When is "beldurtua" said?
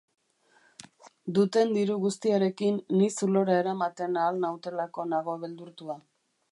5.45-6.03